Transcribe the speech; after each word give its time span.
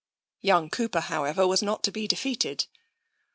Young 0.39 0.71
Cooper, 0.71 0.99
however, 0.99 1.45
was 1.47 1.61
not 1.61 1.83
to 1.83 1.91
be 1.91 2.07
defeated. 2.07 2.65